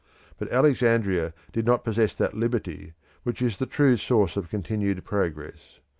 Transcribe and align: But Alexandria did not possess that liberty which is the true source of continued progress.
But 0.39 0.51
Alexandria 0.51 1.31
did 1.51 1.63
not 1.63 1.83
possess 1.85 2.15
that 2.15 2.33
liberty 2.33 2.93
which 3.21 3.39
is 3.39 3.59
the 3.59 3.67
true 3.67 3.97
source 3.97 4.35
of 4.35 4.49
continued 4.49 5.05
progress. 5.05 5.79